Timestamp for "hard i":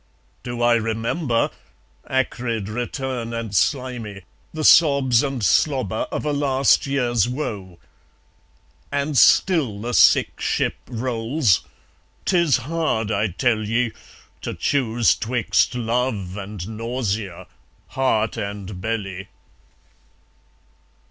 12.65-13.27